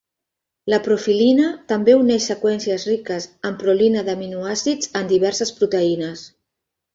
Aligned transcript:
La 0.73 0.77
profilina 0.85 1.49
també 1.71 1.93
uneix 1.99 2.25
seqüències 2.31 2.85
riques 2.93 3.27
en 3.51 3.59
prolina 3.65 4.03
d'aminoàcids 4.09 4.91
en 5.03 5.13
diverses 5.13 5.53
proteïnes. 5.61 6.27